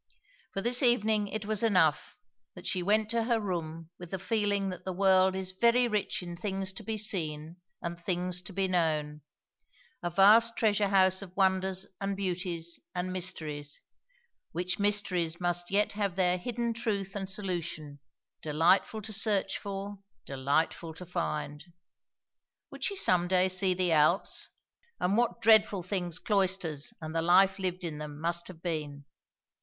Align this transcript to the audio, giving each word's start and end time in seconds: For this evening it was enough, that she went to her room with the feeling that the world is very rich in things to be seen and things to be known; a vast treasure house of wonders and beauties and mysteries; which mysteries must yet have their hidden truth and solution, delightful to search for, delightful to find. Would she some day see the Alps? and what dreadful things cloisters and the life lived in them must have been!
For 0.55 0.63
this 0.63 0.81
evening 0.81 1.27
it 1.27 1.45
was 1.45 1.61
enough, 1.61 2.17
that 2.55 2.65
she 2.65 2.81
went 2.81 3.07
to 3.11 3.25
her 3.25 3.39
room 3.39 3.91
with 3.99 4.09
the 4.09 4.17
feeling 4.17 4.69
that 4.69 4.83
the 4.83 4.91
world 4.93 5.35
is 5.35 5.51
very 5.51 5.87
rich 5.87 6.23
in 6.23 6.35
things 6.35 6.73
to 6.73 6.83
be 6.83 6.97
seen 6.97 7.57
and 7.83 7.99
things 7.99 8.41
to 8.41 8.51
be 8.51 8.67
known; 8.67 9.21
a 10.01 10.09
vast 10.09 10.57
treasure 10.57 10.87
house 10.87 11.21
of 11.21 11.37
wonders 11.37 11.85
and 11.99 12.17
beauties 12.17 12.79
and 12.95 13.13
mysteries; 13.13 13.79
which 14.53 14.79
mysteries 14.79 15.39
must 15.39 15.69
yet 15.69 15.91
have 15.91 16.15
their 16.15 16.39
hidden 16.39 16.73
truth 16.73 17.15
and 17.15 17.29
solution, 17.29 17.99
delightful 18.41 19.03
to 19.03 19.13
search 19.13 19.59
for, 19.59 19.99
delightful 20.25 20.95
to 20.95 21.05
find. 21.05 21.63
Would 22.71 22.83
she 22.83 22.95
some 22.95 23.27
day 23.27 23.47
see 23.49 23.75
the 23.75 23.91
Alps? 23.91 24.49
and 24.99 25.15
what 25.15 25.41
dreadful 25.43 25.83
things 25.83 26.17
cloisters 26.17 26.91
and 27.01 27.13
the 27.15 27.21
life 27.21 27.59
lived 27.59 27.83
in 27.83 27.99
them 27.99 28.19
must 28.19 28.47
have 28.47 28.63
been! 28.63 29.05